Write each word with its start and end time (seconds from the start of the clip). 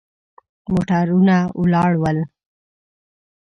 موټرونه 0.71 1.35
ولاړ 1.61 1.91
ول. 2.01 2.17